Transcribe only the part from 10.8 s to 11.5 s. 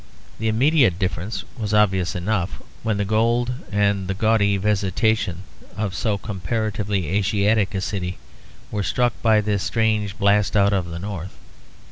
the North.